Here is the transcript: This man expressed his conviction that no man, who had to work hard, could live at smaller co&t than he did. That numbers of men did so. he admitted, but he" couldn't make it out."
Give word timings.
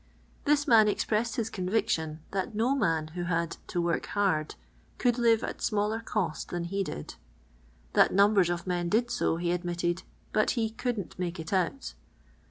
This 0.45 0.67
man 0.67 0.87
expressed 0.87 1.35
his 1.35 1.51
conviction 1.51 2.21
that 2.31 2.55
no 2.55 2.73
man, 2.73 3.09
who 3.09 3.25
had 3.25 3.57
to 3.67 3.79
work 3.79 4.07
hard, 4.07 4.55
could 4.97 5.19
live 5.19 5.43
at 5.43 5.61
smaller 5.61 5.99
co&t 5.99 6.39
than 6.49 6.63
he 6.63 6.83
did. 6.83 7.13
That 7.93 8.11
numbers 8.11 8.49
of 8.49 8.65
men 8.65 8.89
did 8.89 9.11
so. 9.11 9.37
he 9.37 9.51
admitted, 9.51 10.01
but 10.33 10.51
he" 10.57 10.69
couldn't 10.71 11.19
make 11.19 11.39
it 11.39 11.53
out." 11.53 11.93